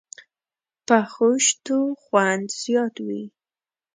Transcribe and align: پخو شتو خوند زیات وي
پخو 0.87 1.29
شتو 1.47 1.79
خوند 2.03 2.47
زیات 2.61 2.95
وي 3.07 3.23